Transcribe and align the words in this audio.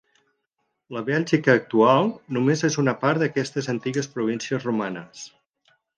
La 0.95 1.01
Bèlgica 1.09 1.53
actual 1.59 2.09
només 2.37 2.65
és 2.69 2.77
una 2.85 2.95
part 3.05 3.21
d'aquestes 3.25 3.69
antigues 3.75 4.11
províncies 4.17 4.67
romanes. 4.71 5.29